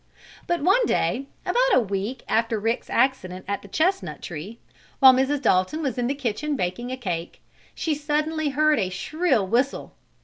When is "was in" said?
5.83-6.07